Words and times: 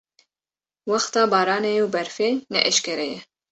wexta 0.91 1.21
baranê 1.33 1.75
û 1.83 1.85
berfê 1.93 2.29
ne 2.51 2.59
eşkereye. 2.69 3.19